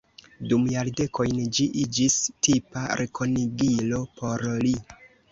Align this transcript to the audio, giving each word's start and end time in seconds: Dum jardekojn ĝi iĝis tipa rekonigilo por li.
Dum 0.51 0.63
jardekojn 0.75 1.35
ĝi 1.57 1.65
iĝis 1.81 2.15
tipa 2.47 2.85
rekonigilo 3.01 3.99
por 4.21 4.47
li. 4.65 4.73